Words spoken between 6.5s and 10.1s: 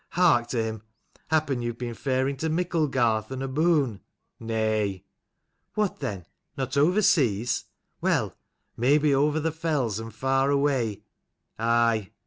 Not over seas? Well, may be over the fells